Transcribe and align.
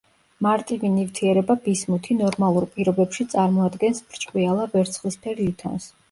მარტივი 0.43 0.89
ნივთიერება 0.93 1.55
ბისმუთი 1.65 2.17
ნორმალურ 2.21 2.65
პირობებში 2.77 3.25
წარმოადგენს 3.33 4.01
ბრჭყვიალა 4.13 4.65
ვერცხლისფერ 4.73 5.43
ლითონს. 5.43 5.87